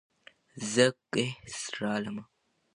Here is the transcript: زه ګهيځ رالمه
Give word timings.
زه 0.71 0.85
ګهيځ 1.11 1.57
رالمه 1.79 2.23